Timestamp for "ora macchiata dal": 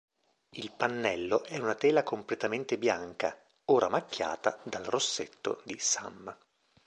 3.65-4.85